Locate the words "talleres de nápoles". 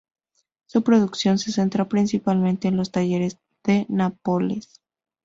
2.91-4.81